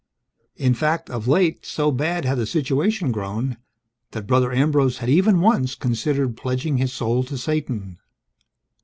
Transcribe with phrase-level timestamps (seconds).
[0.55, 3.57] In fact, of late, so bad had the situation grown
[4.13, 7.99] that Brother Ambrose had even once considered pledging his soul to Satan.